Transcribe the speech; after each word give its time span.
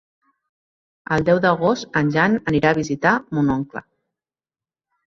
El 1.17 1.25
deu 1.27 1.41
d'agost 1.43 2.01
en 2.03 2.11
Jan 2.17 2.39
irà 2.63 2.75
a 2.75 2.81
visitar 2.81 3.15
mon 3.39 3.57
oncle. 3.61 3.89